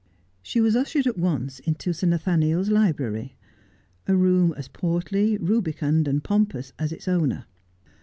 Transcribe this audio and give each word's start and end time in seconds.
She 0.41 0.59
was 0.61 0.75
ushered 0.75 1.05
at 1.05 1.15
once 1.19 1.59
into 1.59 1.93
Sir 1.93 2.07
Nathaniel's 2.07 2.71
library— 2.71 3.37
a 4.07 4.15
room 4.15 4.51
as 4.57 4.67
portly, 4.67 5.37
rubicund, 5.37 6.07
and 6.07 6.23
pompous 6.23 6.73
as 6.79 6.91
ite 6.91 7.07
owner. 7.07 7.45